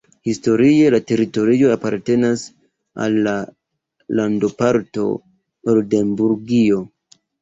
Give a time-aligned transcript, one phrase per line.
[0.29, 2.45] Historie la teritorio apartenas
[3.07, 3.35] al la
[4.21, 5.07] landoparto
[5.75, 6.81] Oldenburgio.